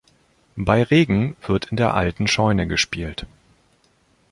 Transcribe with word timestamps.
Bei 0.55 0.81
Regen 0.81 1.35
wird 1.45 1.65
in 1.65 1.77
der 1.77 1.93
alten 1.93 2.25
Scheune 2.25 2.65
gespielt. 2.65 3.27